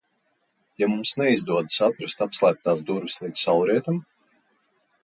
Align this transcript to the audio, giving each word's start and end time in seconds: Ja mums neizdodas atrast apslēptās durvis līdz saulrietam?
Ja 0.83 0.87
mums 0.93 1.11
neizdodas 1.21 1.77
atrast 1.89 2.25
apslēptās 2.29 2.83
durvis 2.89 3.21
līdz 3.27 3.47
saulrietam? 3.47 4.03